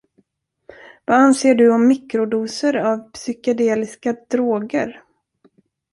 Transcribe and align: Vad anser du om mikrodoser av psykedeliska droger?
Vad 1.05 1.17
anser 1.17 1.55
du 1.55 1.73
om 1.73 1.87
mikrodoser 1.87 2.75
av 2.75 3.11
psykedeliska 3.11 4.15
droger? 4.29 5.03